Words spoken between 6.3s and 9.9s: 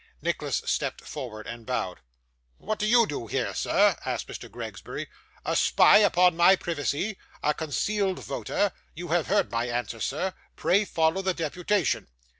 my privacy! A concealed voter! You have heard my